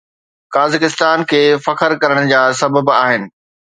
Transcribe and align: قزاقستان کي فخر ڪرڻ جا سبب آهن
قزاقستان 0.53 1.19
کي 1.33 1.41
فخر 1.67 1.91
ڪرڻ 2.03 2.17
جا 2.35 2.41
سبب 2.65 2.95
آهن 3.01 3.21